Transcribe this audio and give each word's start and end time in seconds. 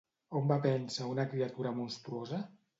On 0.39 0.47
va 0.51 0.57
vèncer 0.63 1.05
a 1.05 1.11
una 1.17 1.27
criatura 1.35 1.77
monstruosa? 1.83 2.45